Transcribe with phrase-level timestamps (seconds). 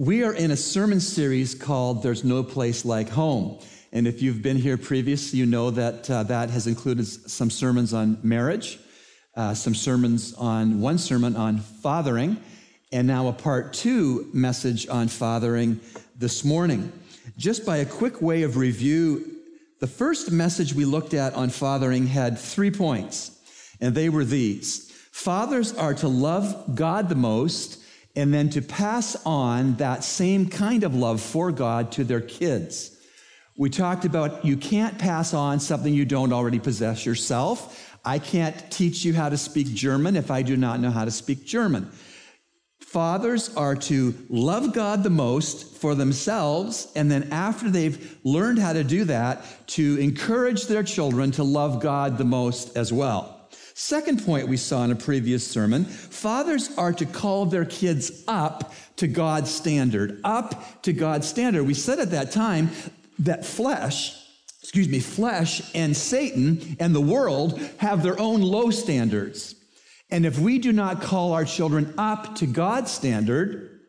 [0.00, 3.58] We are in a sermon series called There's No Place Like Home.
[3.92, 7.92] And if you've been here previously, you know that uh, that has included some sermons
[7.92, 8.78] on marriage,
[9.36, 12.38] uh, some sermons on one sermon on fathering,
[12.90, 15.78] and now a part two message on fathering
[16.16, 16.90] this morning.
[17.36, 19.36] Just by a quick way of review,
[19.80, 23.38] the first message we looked at on fathering had three points,
[23.82, 24.90] and they were these.
[25.12, 27.79] Fathers are to love God the most
[28.16, 32.96] and then to pass on that same kind of love for God to their kids.
[33.56, 37.98] We talked about you can't pass on something you don't already possess yourself.
[38.04, 41.10] I can't teach you how to speak German if I do not know how to
[41.10, 41.90] speak German.
[42.78, 48.72] Fathers are to love God the most for themselves, and then after they've learned how
[48.72, 53.39] to do that, to encourage their children to love God the most as well.
[53.82, 58.74] Second point we saw in a previous sermon fathers are to call their kids up
[58.96, 61.64] to God's standard, up to God's standard.
[61.64, 62.68] We said at that time
[63.20, 64.14] that flesh,
[64.60, 69.54] excuse me, flesh and Satan and the world have their own low standards.
[70.10, 73.80] And if we do not call our children up to God's standard,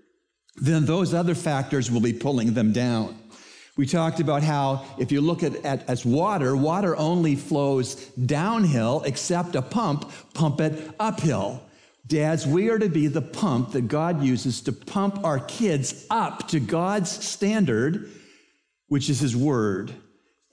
[0.55, 3.20] then those other factors will be pulling them down.
[3.77, 9.03] We talked about how if you look at, at as water, water only flows downhill
[9.05, 11.63] except a pump, pump it uphill.
[12.05, 16.49] Dads, we are to be the pump that God uses to pump our kids up
[16.49, 18.11] to God's standard,
[18.87, 19.93] which is His Word.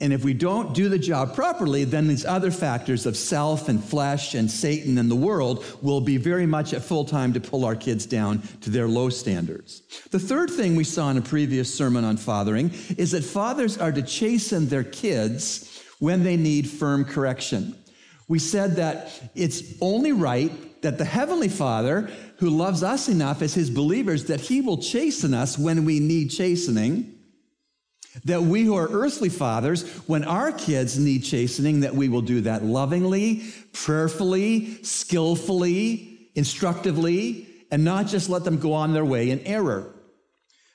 [0.01, 3.83] And if we don't do the job properly, then these other factors of self and
[3.83, 7.65] flesh and Satan and the world will be very much at full time to pull
[7.65, 9.83] our kids down to their low standards.
[10.11, 13.91] The third thing we saw in a previous sermon on fathering is that fathers are
[13.91, 17.77] to chasten their kids when they need firm correction.
[18.29, 23.55] We said that it's only right that the Heavenly Father, who loves us enough as
[23.55, 27.18] His believers, that He will chasten us when we need chastening.
[28.25, 32.41] That we who are earthly fathers, when our kids need chastening, that we will do
[32.43, 39.41] that lovingly, prayerfully, skillfully, instructively, and not just let them go on their way in
[39.41, 39.95] error.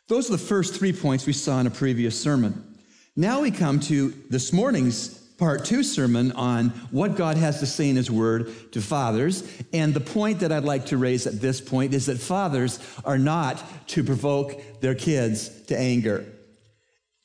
[0.08, 2.78] Those are the first three points we saw in a previous sermon.
[3.16, 7.90] Now we come to this morning's part two sermon on what God has to say
[7.90, 9.44] in His Word to fathers.
[9.72, 13.18] And the point that I'd like to raise at this point is that fathers are
[13.18, 16.26] not to provoke their kids to anger.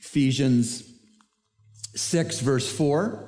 [0.01, 0.85] Ephesians
[1.95, 3.28] 6, verse 4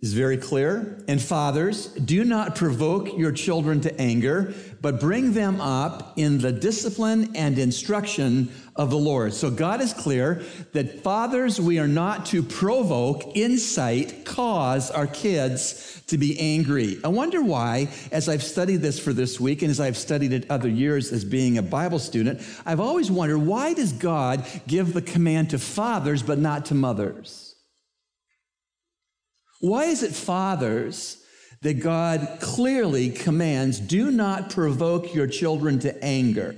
[0.00, 0.98] is very clear.
[1.08, 6.52] And fathers, do not provoke your children to anger, but bring them up in the
[6.52, 9.34] discipline and instruction of the Lord.
[9.34, 16.02] So God is clear that fathers, we are not to provoke, incite, cause our kids
[16.06, 16.98] to be angry.
[17.04, 20.50] I wonder why, as I've studied this for this week and as I've studied it
[20.50, 25.02] other years as being a Bible student, I've always wondered why does God give the
[25.02, 27.49] command to fathers but not to mothers?
[29.60, 31.22] Why is it fathers
[31.62, 36.56] that God clearly commands, do not provoke your children to anger?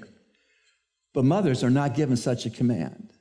[1.12, 3.12] But mothers are not given such a command.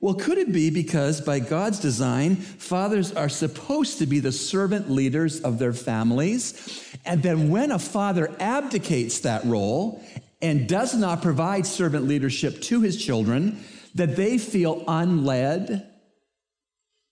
[0.00, 4.90] Well, could it be because by God's design, fathers are supposed to be the servant
[4.90, 6.94] leaders of their families?
[7.04, 10.04] And then when a father abdicates that role
[10.42, 13.62] and does not provide servant leadership to his children,
[13.94, 15.82] that they feel unled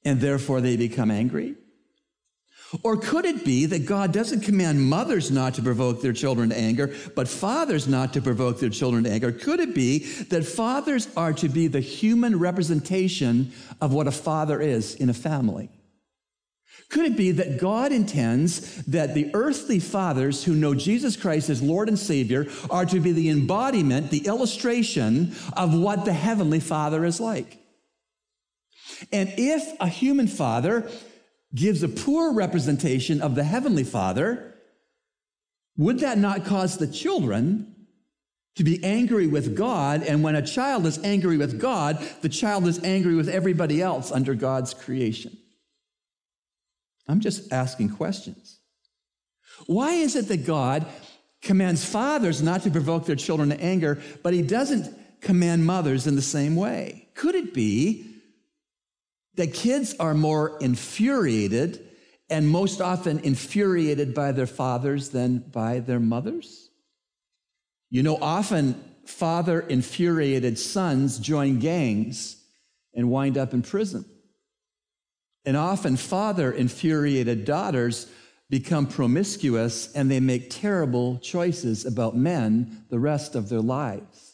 [0.05, 1.55] and therefore they become angry?
[2.83, 6.57] Or could it be that God doesn't command mothers not to provoke their children to
[6.57, 9.31] anger, but fathers not to provoke their children to anger?
[9.31, 9.99] Could it be
[10.31, 15.15] that fathers are to be the human representation of what a father is in a
[15.15, 15.71] family?
[16.89, 21.63] Could it be that God intends that the earthly fathers who know Jesus Christ as
[21.63, 27.05] Lord and Savior are to be the embodiment, the illustration of what the Heavenly Father
[27.05, 27.59] is like?
[29.11, 30.91] And if a human father
[31.55, 34.55] gives a poor representation of the Heavenly Father,
[35.77, 37.75] would that not cause the children
[38.57, 40.03] to be angry with God?
[40.03, 44.13] And when a child is angry with God, the child is angry with everybody else
[44.13, 45.37] under God's creation.
[47.09, 48.59] I'm just asking questions.
[49.67, 50.87] Why is it that God
[51.43, 56.17] commands fathers not to provoke their children to anger, but he doesn't command mothers in
[56.17, 57.09] the same way?
[57.15, 58.12] Could it be
[59.35, 61.89] that kids are more infuriated
[62.29, 66.71] and most often infuriated by their fathers than by their mothers.
[67.91, 72.43] You know, often father infuriated sons join gangs
[72.95, 74.05] and wind up in prison.
[75.45, 78.07] And often father infuriated daughters
[78.49, 84.32] become promiscuous and they make terrible choices about men the rest of their lives.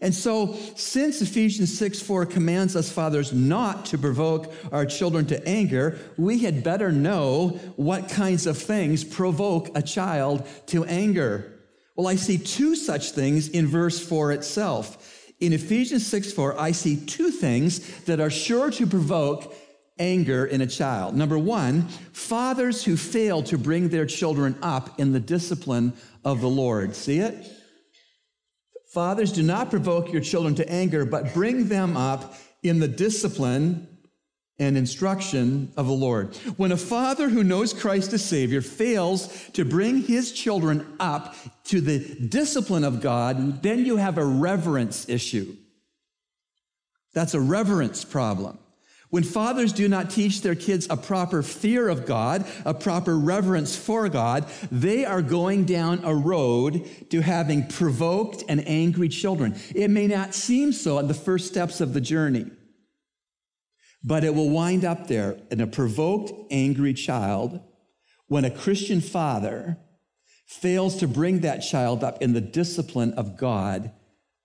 [0.00, 5.48] And so, since Ephesians 6 4 commands us fathers not to provoke our children to
[5.48, 11.52] anger, we had better know what kinds of things provoke a child to anger.
[11.94, 15.32] Well, I see two such things in verse 4 itself.
[15.40, 19.54] In Ephesians 6 4, I see two things that are sure to provoke
[19.98, 21.16] anger in a child.
[21.16, 26.48] Number one, fathers who fail to bring their children up in the discipline of the
[26.48, 26.94] Lord.
[26.94, 27.50] See it?
[28.96, 33.86] Fathers, do not provoke your children to anger, but bring them up in the discipline
[34.58, 36.34] and instruction of the Lord.
[36.56, 41.82] When a father who knows Christ as Savior fails to bring his children up to
[41.82, 45.54] the discipline of God, then you have a reverence issue.
[47.12, 48.58] That's a reverence problem.
[49.16, 53.74] When fathers do not teach their kids a proper fear of God, a proper reverence
[53.74, 59.58] for God, they are going down a road to having provoked and angry children.
[59.74, 62.50] It may not seem so at the first steps of the journey,
[64.04, 67.58] but it will wind up there in a provoked, angry child
[68.26, 69.78] when a Christian father
[70.46, 73.92] fails to bring that child up in the discipline of God.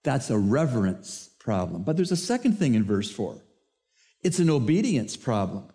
[0.06, 1.84] That's a reverence problem.
[1.84, 3.42] But there's a second thing in verse 4.
[4.24, 5.66] It's an obedience problem.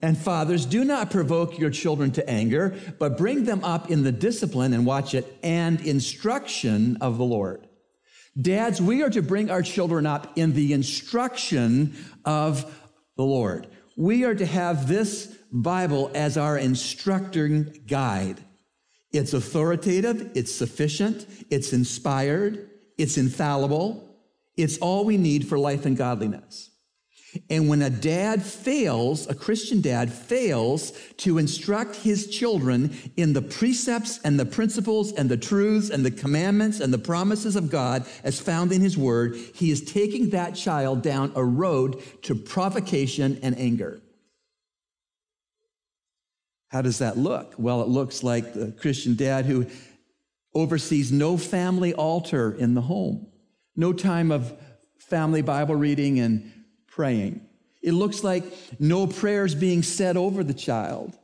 [0.00, 4.12] And fathers, do not provoke your children to anger, but bring them up in the
[4.12, 7.66] discipline and watch it and instruction of the Lord.
[8.40, 12.64] Dads, we are to bring our children up in the instruction of
[13.16, 13.66] the Lord.
[13.96, 18.40] We are to have this Bible as our instructing guide.
[19.12, 24.16] It's authoritative, it's sufficient, it's inspired, it's infallible,
[24.56, 26.70] it's all we need for life and godliness.
[27.50, 33.42] And when a dad fails, a Christian dad fails to instruct his children in the
[33.42, 38.06] precepts and the principles and the truths and the commandments and the promises of God
[38.24, 43.38] as found in his word, he is taking that child down a road to provocation
[43.42, 44.00] and anger.
[46.68, 47.54] How does that look?
[47.58, 49.66] Well, it looks like the Christian dad who
[50.54, 53.26] oversees no family altar in the home,
[53.76, 54.52] no time of
[54.98, 56.52] family Bible reading and
[56.98, 57.40] praying.
[57.80, 58.42] It looks like
[58.80, 61.16] no prayers being said over the child.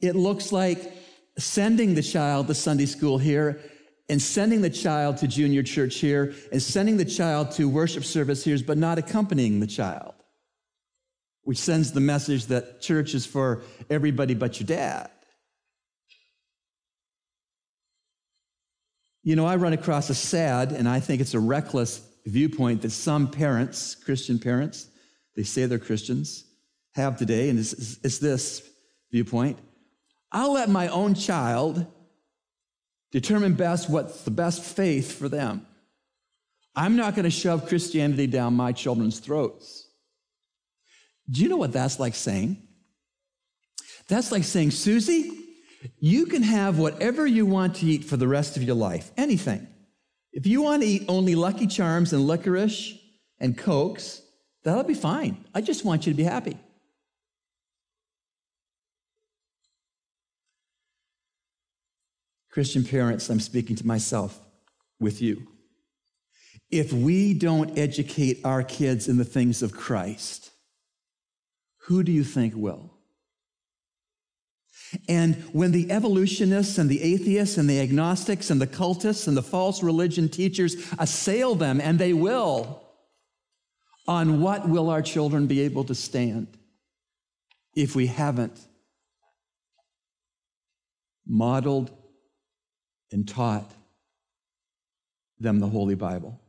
[0.00, 0.92] It looks like
[1.38, 3.60] sending the child to Sunday school here
[4.08, 8.42] and sending the child to junior church here and sending the child to worship service
[8.42, 10.14] here, but not accompanying the child,
[11.44, 15.08] which sends the message that church is for everybody but your dad.
[19.22, 22.90] You know, I run across a sad, and I think it's a reckless viewpoint that
[22.90, 24.88] some parents, Christian parents,
[25.36, 26.44] they say they're Christians,
[26.92, 28.68] have today, and it's, it's this
[29.10, 29.58] viewpoint.
[30.32, 31.86] I'll let my own child
[33.10, 35.66] determine best what's the best faith for them.
[36.76, 39.88] I'm not going to shove Christianity down my children's throats.
[41.28, 42.62] Do you know what that's like saying?
[44.08, 45.32] That's like saying, Susie,
[45.98, 49.66] you can have whatever you want to eat for the rest of your life, anything.
[50.32, 52.96] If you want to eat only Lucky Charms and licorice
[53.38, 54.22] and Cokes,
[54.62, 55.44] that'll be fine.
[55.54, 56.56] I just want you to be happy.
[62.50, 64.40] Christian parents, I'm speaking to myself
[64.98, 65.46] with you.
[66.70, 70.50] If we don't educate our kids in the things of Christ,
[71.86, 72.99] who do you think will?
[75.08, 79.42] And when the evolutionists and the atheists and the agnostics and the cultists and the
[79.42, 82.82] false religion teachers assail them, and they will,
[84.08, 86.48] on what will our children be able to stand
[87.74, 88.58] if we haven't
[91.26, 91.90] modeled
[93.12, 93.70] and taught
[95.38, 96.40] them the Holy Bible?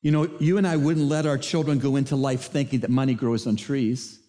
[0.00, 3.12] You know, you and I wouldn't let our children go into life thinking that money
[3.12, 4.20] grows on trees.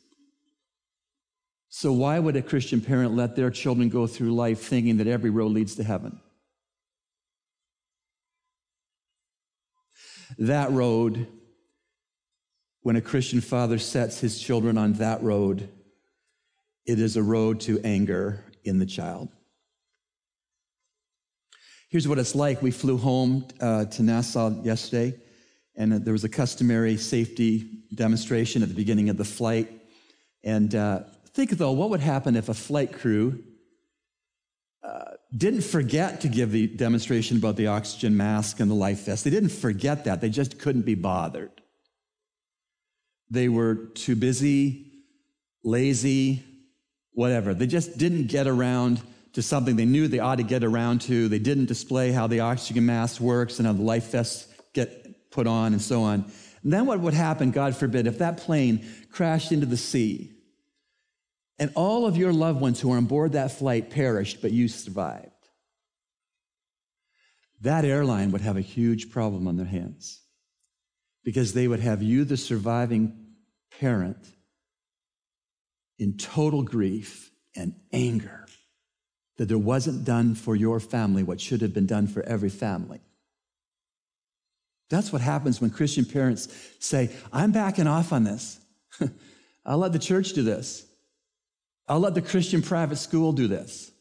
[1.70, 5.30] So, why would a Christian parent let their children go through life thinking that every
[5.30, 6.20] road leads to heaven?
[10.38, 11.28] That road,
[12.82, 15.70] when a Christian father sets his children on that road,
[16.86, 19.30] it is a road to anger in the child.
[21.90, 22.62] Here's what it's like.
[22.62, 25.18] We flew home uh, to Nassau yesterday,
[25.76, 29.70] and there was a customary safety demonstration at the beginning of the flight.
[30.44, 31.04] And uh,
[31.38, 33.44] Think, though, what would happen if a flight crew
[34.82, 39.24] uh, didn't forget to give the demonstration about the oxygen mask and the life vest?
[39.24, 41.52] They didn't forget that, they just couldn't be bothered.
[43.30, 44.92] They were too busy,
[45.64, 46.44] lazy,
[47.12, 47.54] whatever.
[47.54, 49.00] They just didn't get around
[49.34, 51.28] to something they knew they ought to get around to.
[51.28, 55.46] They didn't display how the oxygen mask works and how the life vests get put
[55.46, 56.26] on and so on.
[56.64, 60.34] And then what would happen, God forbid, if that plane crashed into the sea
[61.60, 64.68] and all of your loved ones who were on board that flight perished, but you
[64.68, 65.32] survived?
[67.62, 70.22] That airline would have a huge problem on their hands
[71.24, 73.26] because they would have you, the surviving
[73.80, 74.28] parent,
[76.00, 78.46] in total grief and anger
[79.38, 83.00] that there wasn't done for your family what should have been done for every family.
[84.90, 86.48] That's what happens when Christian parents
[86.80, 88.60] say, I'm backing off on this.
[89.66, 90.87] I'll let the church do this.
[91.88, 93.92] I'll let the Christian private school do this.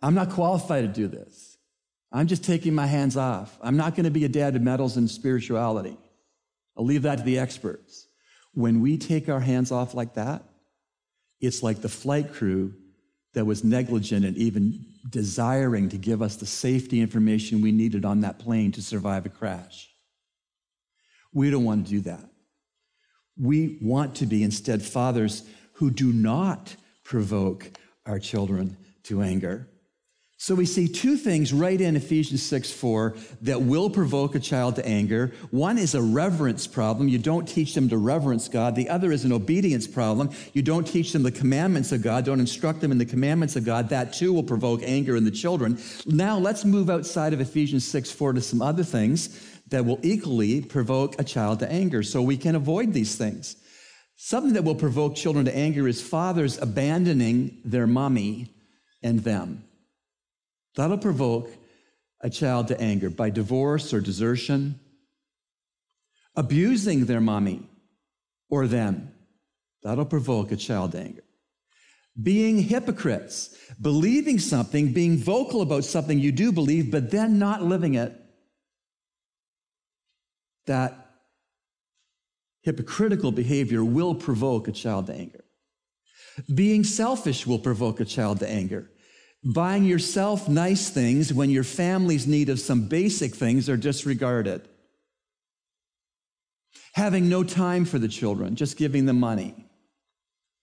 [0.00, 1.56] I'm not qualified to do this.
[2.12, 3.58] I'm just taking my hands off.
[3.60, 5.96] I'm not going to be a dad who meddles in spirituality.
[6.76, 8.06] I'll leave that to the experts.
[8.52, 10.42] When we take our hands off like that,
[11.40, 12.74] it's like the flight crew
[13.34, 18.20] that was negligent and even desiring to give us the safety information we needed on
[18.20, 19.90] that plane to survive a crash.
[21.32, 22.24] We don't want to do that.
[23.36, 25.42] We want to be instead fathers
[25.74, 27.70] who do not provoke
[28.06, 29.68] our children to anger.
[30.44, 34.76] So we see two things right in Ephesians 6 4 that will provoke a child
[34.76, 35.32] to anger.
[35.50, 37.08] One is a reverence problem.
[37.08, 38.74] You don't teach them to reverence God.
[38.74, 40.30] The other is an obedience problem.
[40.52, 43.64] You don't teach them the commandments of God, don't instruct them in the commandments of
[43.64, 43.88] God.
[43.88, 45.78] That too will provoke anger in the children.
[46.04, 50.60] Now let's move outside of Ephesians 6 4 to some other things that will equally
[50.60, 53.56] provoke a child to anger so we can avoid these things.
[54.16, 58.54] Something that will provoke children to anger is fathers abandoning their mommy
[59.02, 59.64] and them.
[60.76, 61.50] That'll provoke
[62.20, 64.80] a child to anger by divorce or desertion,
[66.34, 67.68] abusing their mommy
[68.48, 69.12] or them.
[69.82, 71.22] That'll provoke a child to anger.
[72.20, 77.94] Being hypocrites, believing something, being vocal about something you do believe, but then not living
[77.94, 78.14] it.
[80.66, 81.03] That
[82.64, 85.44] hypocritical behavior will provoke a child to anger.
[86.52, 88.90] Being selfish will provoke a child to anger
[89.44, 94.66] buying yourself nice things when your family's need of some basic things are disregarded.
[96.94, 99.54] Having no time for the children, just giving them money,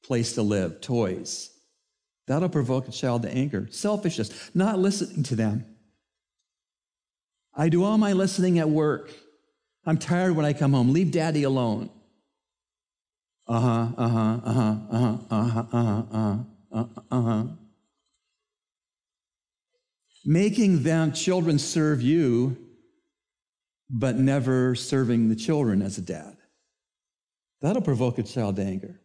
[0.04, 1.50] place to live, toys.
[2.28, 3.68] That'll provoke a child to anger.
[3.70, 5.66] Selfishness, not listening to them.
[7.54, 9.12] I do all my listening at work.
[9.86, 10.94] I'm tired when I come home.
[10.94, 11.90] Leave daddy alone.
[13.48, 16.38] Uh huh, uh huh, uh huh, uh huh, uh huh, uh huh,
[16.72, 17.44] uh huh, uh
[20.24, 22.56] making them children serve you,
[23.90, 26.38] but never serving the children as a dad.
[27.62, 29.02] That'll provoke a child to anger.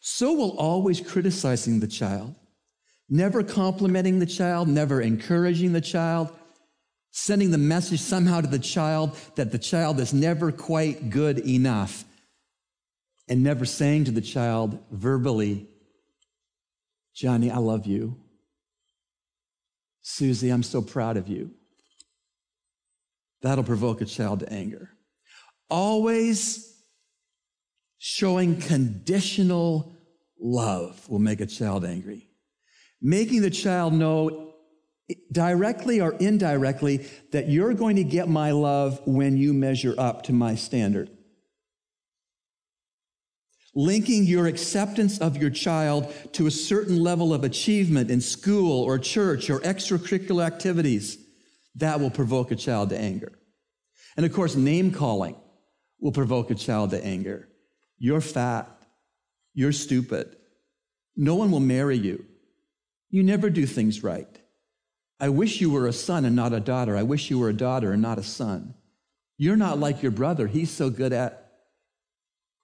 [0.00, 2.34] So will always criticizing the child,
[3.08, 6.30] never complimenting the child, never encouraging the child,
[7.18, 12.04] sending the message somehow to the child that the child is never quite good enough,
[13.26, 15.66] and never saying to the child verbally,
[17.14, 18.18] Johnny, I love you.
[20.02, 21.52] Susie, I'm so proud of you.
[23.40, 24.90] That'll provoke a child to anger.
[25.70, 26.70] Always
[27.96, 29.96] showing conditional
[30.38, 32.28] love will make a child angry.
[33.00, 34.45] Making the child know
[35.30, 40.32] directly or indirectly that you're going to get my love when you measure up to
[40.32, 41.10] my standard
[43.76, 48.98] linking your acceptance of your child to a certain level of achievement in school or
[48.98, 51.18] church or extracurricular activities,
[51.76, 53.38] that will provoke a child to anger.
[54.16, 55.36] And of course, name calling
[56.00, 57.48] will provoke a child to anger.
[57.98, 58.66] You're fat.
[59.52, 60.36] You're stupid.
[61.14, 62.24] No one will marry you.
[63.10, 64.40] You never do things right.
[65.18, 66.96] I wish you were a son and not a daughter.
[66.96, 68.74] I wish you were a daughter and not a son.
[69.38, 70.46] You're not like your brother.
[70.46, 71.52] He's so good at.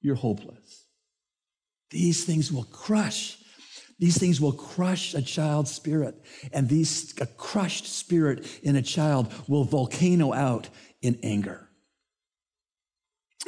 [0.01, 0.87] You're hopeless.
[1.91, 3.39] These things will crush.
[3.99, 6.15] These things will crush a child's spirit.
[6.53, 10.69] And these, a crushed spirit in a child will volcano out
[11.01, 11.69] in anger.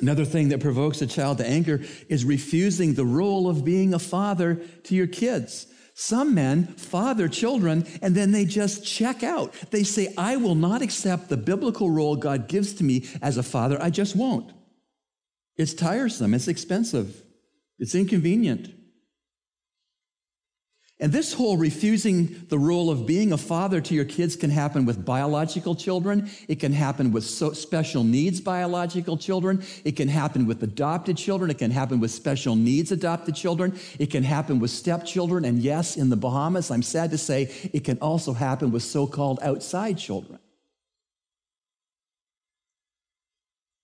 [0.00, 3.98] Another thing that provokes a child to anger is refusing the role of being a
[3.98, 5.66] father to your kids.
[5.96, 9.54] Some men father children and then they just check out.
[9.70, 13.44] They say, I will not accept the biblical role God gives to me as a
[13.44, 13.80] father.
[13.80, 14.52] I just won't.
[15.56, 16.34] It's tiresome.
[16.34, 17.22] It's expensive.
[17.78, 18.74] It's inconvenient.
[21.04, 24.86] And this whole refusing the role of being a father to your kids can happen
[24.86, 26.30] with biological children.
[26.48, 29.62] It can happen with so special needs biological children.
[29.84, 31.50] It can happen with adopted children.
[31.50, 33.78] It can happen with special needs adopted children.
[33.98, 35.44] It can happen with stepchildren.
[35.44, 39.06] And yes, in the Bahamas, I'm sad to say, it can also happen with so
[39.06, 40.38] called outside children.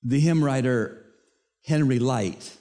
[0.02, 1.04] The hymn writer
[1.66, 2.56] Henry Lyte,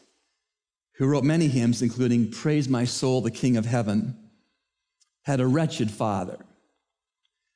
[0.95, 4.18] who wrote many hymns, including Praise My Soul, the King of Heaven,
[5.23, 6.37] had a wretched father.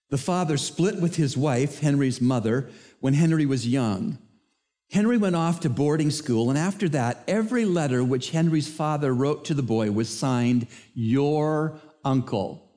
[0.10, 4.20] The father split with his wife, Henry's mother, when Henry was young.
[4.91, 9.46] Henry went off to boarding school, and after that, every letter which Henry's father wrote
[9.46, 12.70] to the boy was signed, Your Uncle.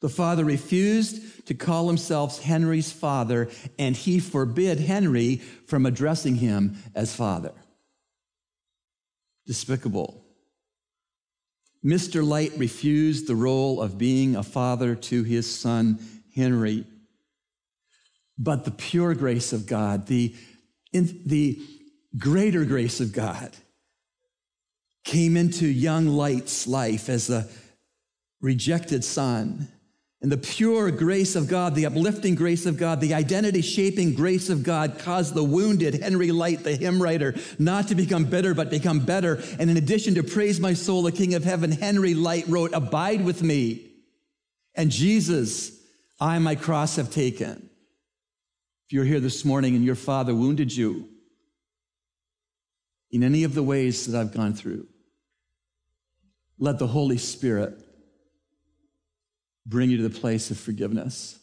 [0.00, 3.48] The father refused to call himself Henry's father,
[3.78, 7.52] and he forbid Henry from addressing him as father.
[9.46, 10.25] Despicable.
[11.86, 12.26] Mr.
[12.26, 16.00] Lyte refused the role of being a father to his son,
[16.34, 16.84] Henry.
[18.36, 20.34] But the pure grace of God, the,
[20.92, 21.62] in, the
[22.18, 23.52] greater grace of God,
[25.04, 27.46] came into young Lyte's life as a
[28.40, 29.68] rejected son
[30.22, 34.48] and the pure grace of God, the uplifting grace of God, the identity shaping grace
[34.48, 38.70] of God caused the wounded Henry Lyte, the hymn writer, not to become bitter, but
[38.70, 39.42] become better.
[39.58, 43.24] And in addition to praise my soul, the King of heaven, Henry Light wrote, Abide
[43.24, 43.90] with me.
[44.74, 45.72] And Jesus,
[46.18, 47.68] I my cross have taken.
[48.86, 51.08] If you're here this morning and your father wounded you
[53.10, 54.86] in any of the ways that I've gone through,
[56.58, 57.85] let the Holy Spirit
[59.66, 61.38] bring you to the place of forgiveness,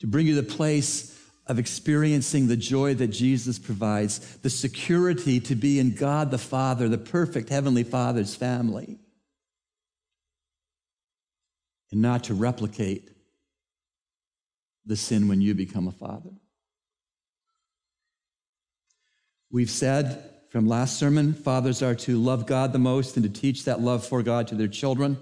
[0.00, 1.14] to bring you to the place
[1.46, 6.88] of experiencing the joy that Jesus provides, the security to be in God the Father,
[6.88, 8.98] the perfect Heavenly Father's family,
[11.90, 13.10] and not to replicate
[14.84, 16.30] the sin when you become a father.
[19.50, 23.64] We've said from last sermon, fathers are to love God the most and to teach
[23.64, 25.18] that love for God to their children.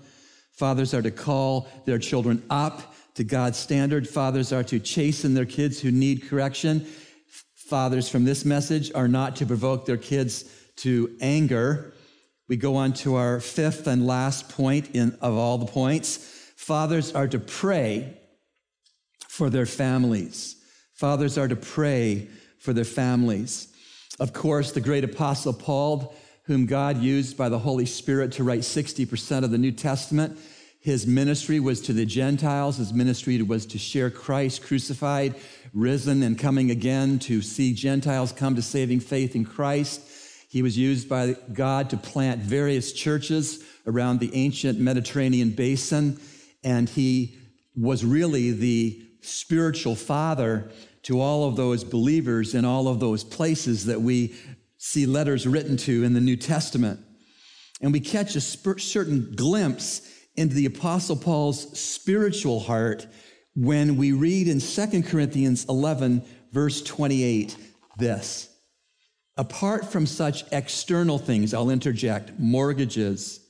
[0.56, 4.08] Fathers are to call their children up to God's standard.
[4.08, 6.86] Fathers are to chasten their kids who need correction.
[7.54, 10.44] Fathers from this message are not to provoke their kids
[10.76, 11.92] to anger.
[12.48, 16.18] We go on to our fifth and last point in, of all the points.
[16.56, 18.18] Fathers are to pray
[19.28, 20.56] for their families.
[20.94, 23.68] Fathers are to pray for their families.
[24.18, 26.14] Of course, the great apostle Paul
[26.46, 30.38] whom God used by the Holy Spirit to write 60% of the New Testament.
[30.80, 32.76] His ministry was to the Gentiles.
[32.76, 35.34] His ministry was to share Christ crucified,
[35.74, 40.00] risen, and coming again to see Gentiles come to saving faith in Christ.
[40.48, 46.20] He was used by God to plant various churches around the ancient Mediterranean basin,
[46.62, 47.36] and he
[47.74, 50.70] was really the spiritual father
[51.02, 54.34] to all of those believers in all of those places that we
[54.78, 57.00] see letters written to in the New Testament.
[57.80, 63.06] And we catch a certain glimpse into the Apostle Paul's spiritual heart
[63.54, 67.56] when we read in 2 Corinthians 11, verse 28,
[67.98, 68.50] this.
[69.38, 73.40] Apart from such external things, I'll interject mortgages,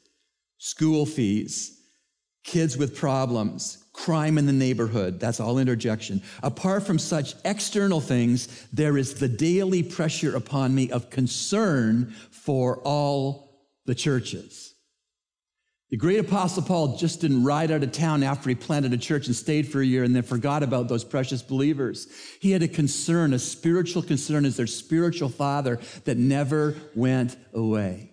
[0.58, 1.80] school fees,
[2.44, 5.18] kids with problems, crime in the neighborhood.
[5.18, 6.22] That's all interjection.
[6.42, 12.76] Apart from such external things, there is the daily pressure upon me of concern for
[12.84, 14.74] all the churches.
[15.90, 19.28] The great apostle Paul just didn't ride out of town after he planted a church
[19.28, 22.08] and stayed for a year and then forgot about those precious believers.
[22.40, 28.10] He had a concern, a spiritual concern as their spiritual father that never went away.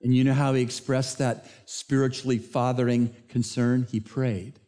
[0.00, 3.86] And you know how he expressed that spiritually fathering concern?
[3.90, 4.58] He prayed.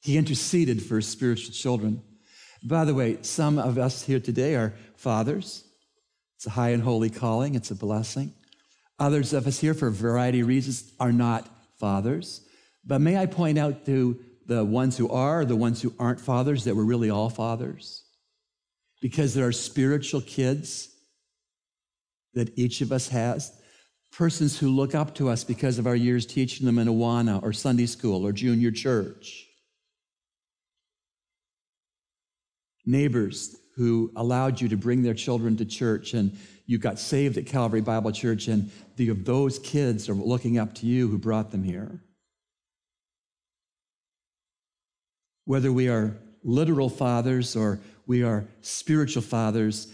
[0.00, 2.02] He interceded for his spiritual children.
[2.62, 5.64] By the way, some of us here today are fathers.
[6.36, 8.32] It's a high and holy calling, it's a blessing.
[8.98, 12.46] Others of us here, for a variety of reasons, are not fathers.
[12.84, 16.64] But may I point out to the ones who are, the ones who aren't fathers,
[16.64, 18.04] that we're really all fathers?
[19.00, 20.88] Because there are spiritual kids
[22.34, 23.52] that each of us has,
[24.12, 27.52] persons who look up to us because of our years teaching them in Awana or
[27.52, 29.47] Sunday school or junior church.
[32.88, 37.46] Neighbors who allowed you to bring their children to church and you got saved at
[37.46, 41.62] Calvary Bible Church and the, those kids are looking up to you who brought them
[41.62, 42.02] here.
[45.44, 49.86] Whether we are literal fathers or we are spiritual fathers,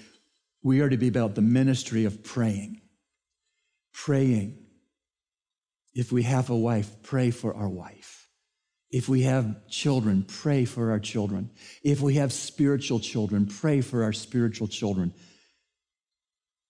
[0.63, 2.81] we are to be about the ministry of praying.
[3.93, 4.59] Praying.
[5.95, 8.24] If we have a wife, pray for our wife.
[8.91, 11.51] If we have children, pray for our children.
[11.83, 15.13] If we have spiritual children, pray for our spiritual children.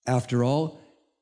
[0.06, 0.80] After all,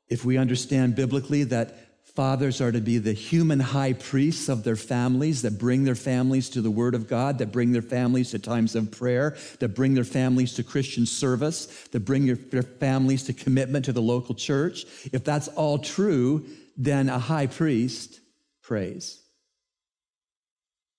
[0.08, 4.76] if we understand biblically that Fathers are to be the human high priests of their
[4.76, 8.38] families that bring their families to the Word of God, that bring their families to
[8.38, 13.32] times of prayer, that bring their families to Christian service, that bring their families to
[13.32, 14.84] commitment to the local church.
[15.10, 16.44] If that's all true,
[16.76, 18.20] then a high priest
[18.62, 19.21] prays.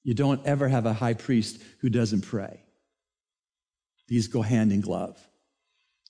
[0.03, 2.59] You don't ever have a high priest who doesn't pray.
[4.07, 5.17] These go hand in glove.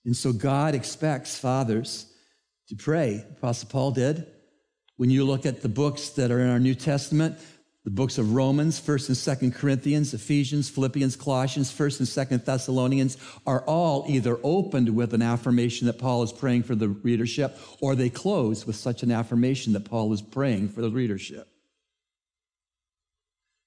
[0.05, 2.11] And so God expects fathers
[2.69, 3.23] to pray.
[3.37, 4.25] Apostle Paul did.
[4.97, 7.37] When you look at the books that are in our New Testament,
[7.83, 13.17] the books of Romans, 1st and 2nd Corinthians, Ephesians, Philippians, Colossians, 1st and 2nd Thessalonians
[13.45, 17.95] are all either opened with an affirmation that Paul is praying for the readership or
[17.95, 21.52] they close with such an affirmation that Paul is praying for the readership.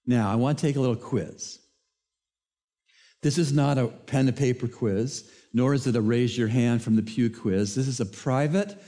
[0.07, 1.59] Now, I want to take a little quiz.
[3.23, 6.83] This is not a pen and paper quiz, nor is it a raise your hand
[6.83, 7.75] from the pew quiz.
[7.75, 8.81] This is a private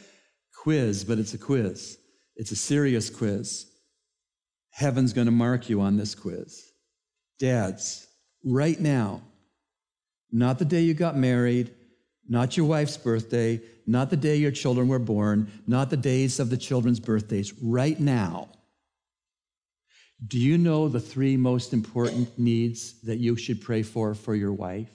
[0.62, 1.98] quiz, but it's a quiz.
[2.36, 3.66] It's a serious quiz.
[4.70, 6.70] Heaven's going to mark you on this quiz.
[7.40, 8.06] Dads,
[8.44, 9.22] right now,
[10.30, 11.74] not the day you got married,
[12.28, 16.50] not your wife's birthday, not the day your children were born, not the days of
[16.50, 18.48] the children's birthdays, right now.
[20.26, 24.52] Do you know the three most important needs that you should pray for for your
[24.52, 24.90] wife?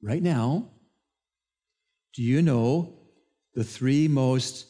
[0.00, 0.68] Right now,
[2.14, 2.94] do you know
[3.54, 4.66] the three most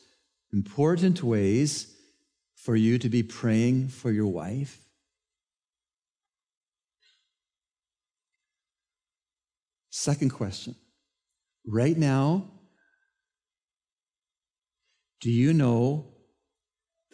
[0.52, 1.94] important ways
[2.54, 4.80] for you to be praying for your wife?
[9.90, 10.74] Second question.
[11.66, 12.44] Right now,
[15.20, 16.15] do you know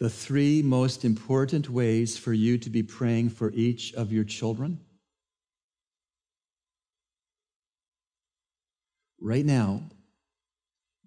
[0.03, 4.77] the three most important ways for you to be praying for each of your children?
[9.21, 9.83] Right now,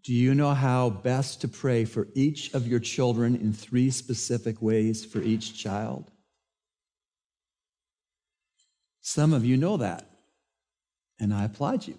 [0.02, 4.62] do you know how best to pray for each of your children in three specific
[4.62, 6.10] ways for each child?
[9.02, 10.08] Some of you know that,
[11.20, 11.98] and I applaud you.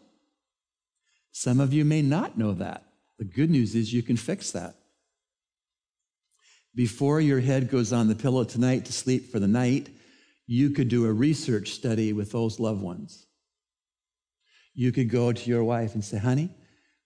[1.31, 2.85] Some of you may not know that.
[3.19, 4.77] The good news is you can fix that.
[6.77, 9.89] Before your head goes on the pillow tonight to sleep for the night,
[10.45, 13.25] you could do a research study with those loved ones.
[14.75, 16.51] You could go to your wife and say, honey,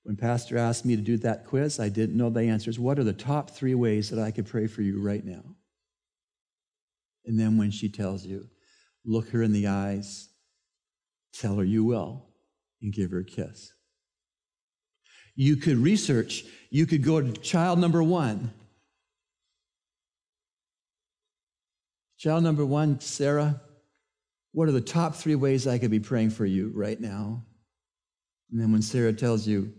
[0.03, 2.79] when Pastor asked me to do that quiz, I didn't know the answers.
[2.79, 5.55] What are the top three ways that I could pray for you right now?
[7.25, 8.49] And then when she tells you,
[9.05, 10.27] look her in the eyes,
[11.31, 12.25] tell her you will,
[12.81, 13.71] and give her a kiss.
[15.33, 18.51] You could research, you could go to child number one.
[22.21, 23.59] Child number one, Sarah,
[24.51, 27.43] what are the top three ways I could be praying for you right now?
[28.51, 29.73] And then when Sarah tells you,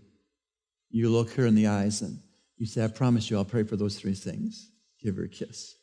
[0.90, 2.18] you look her in the eyes and
[2.57, 4.72] you say, I promise you, I'll pray for those three things.
[5.00, 5.76] Give her a kiss.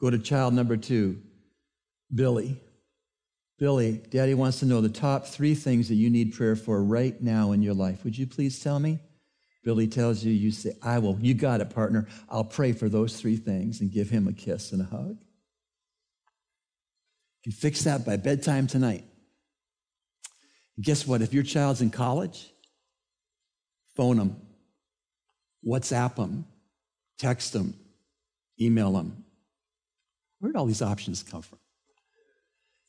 [0.00, 1.20] Go to child number two,
[2.14, 2.58] Billy.
[3.58, 7.20] Billy, Daddy wants to know the top three things that you need prayer for right
[7.20, 8.04] now in your life.
[8.04, 9.00] Would you please tell me?
[9.64, 11.18] Billy tells you, you say, I will.
[11.20, 12.08] You got it, partner.
[12.30, 15.18] I'll pray for those three things and give him a kiss and a hug.
[17.44, 19.04] You fix that by bedtime tonight.
[20.80, 21.22] Guess what?
[21.22, 22.52] If your child's in college,
[23.96, 24.36] phone them,
[25.66, 26.46] WhatsApp them,
[27.18, 27.74] text them,
[28.60, 29.24] email them.
[30.38, 31.58] Where did all these options come from?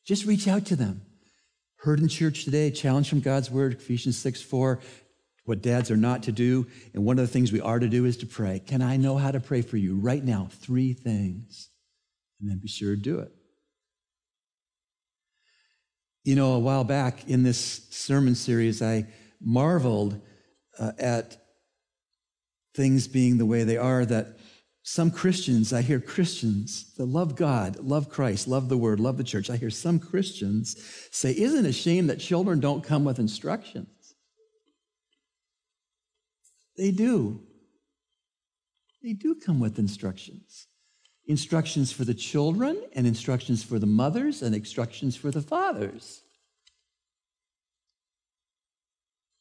[0.05, 1.01] Just reach out to them.
[1.77, 4.79] Heard in church today, challenge from God's word, Ephesians 6 4,
[5.45, 6.67] what dads are not to do.
[6.93, 8.59] And one of the things we are to do is to pray.
[8.59, 10.49] Can I know how to pray for you right now?
[10.51, 11.69] Three things.
[12.39, 13.31] And then be sure to do it.
[16.29, 19.07] You know, a while back in this sermon series, I
[19.41, 20.21] marveled
[20.77, 21.35] uh, at
[22.75, 24.37] things being the way they are that
[24.83, 29.23] some Christians, I hear Christians that love God, love Christ, love the word, love the
[29.23, 29.49] church.
[29.49, 30.75] I hear some Christians
[31.09, 34.13] say, Isn't it a shame that children don't come with instructions?
[36.77, 37.41] They do.
[39.01, 40.67] They do come with instructions.
[41.29, 46.21] Instructions for the children, and instructions for the mothers, and instructions for the fathers.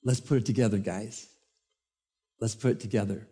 [0.04, 1.26] Let's put it together, guys.
[2.40, 3.26] Let's put it together.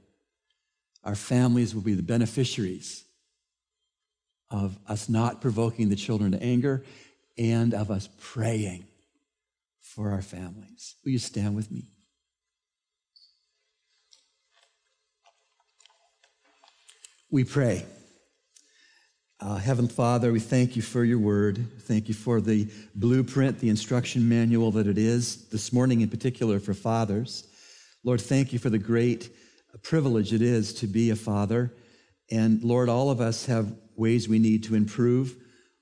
[1.04, 3.04] Our families will be the beneficiaries
[4.50, 6.82] of us not provoking the children to anger
[7.36, 8.86] and of us praying
[9.82, 10.94] for our families.
[11.04, 11.90] Will you stand with me?
[17.30, 17.84] We pray.
[19.38, 21.58] Uh, Heavenly Father, we thank you for your word.
[21.80, 26.58] Thank you for the blueprint, the instruction manual that it is, this morning in particular
[26.58, 27.46] for fathers.
[28.02, 29.28] Lord, thank you for the great
[29.82, 31.74] privilege it is to be a father.
[32.30, 35.36] And Lord, all of us have ways we need to improve.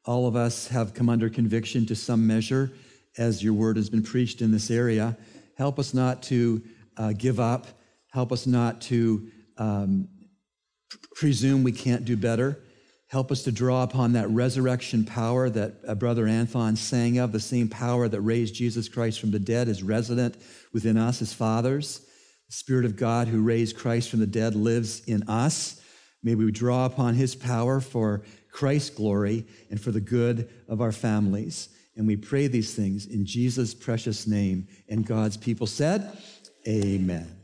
[0.05, 2.73] All of us have come under conviction to some measure
[3.19, 5.17] as your word has been preached in this area.
[5.57, 6.61] Help us not to
[6.97, 7.69] uh, give up.
[8.11, 10.09] Help us not to um,
[11.15, 12.59] presume we can't do better.
[13.15, 17.31] Help us to draw upon that resurrection power that uh, Brother Anthon sang of.
[17.31, 20.37] The same power that raised Jesus Christ from the dead is resident
[20.73, 22.01] within us as fathers.
[22.49, 25.81] The Spirit of God who raised Christ from the dead lives in us.
[26.25, 30.91] May we draw upon his power for Christ's glory and for the good of our
[30.91, 31.69] families.
[31.95, 34.67] And we pray these things in Jesus' precious name.
[34.89, 36.19] And God's people said,
[36.67, 37.44] Amen.